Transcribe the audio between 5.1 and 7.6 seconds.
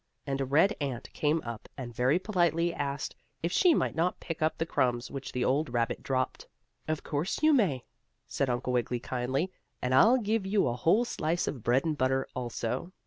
which the old rabbit dropped. "Of course you